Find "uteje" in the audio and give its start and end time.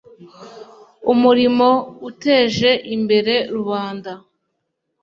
2.09-2.69